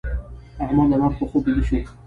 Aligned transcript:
احمد 0.63 0.87
د 0.91 0.93
مرګ 1.01 1.15
په 1.19 1.25
خوب 1.29 1.41
بيده 1.45 1.63
شو. 1.67 1.77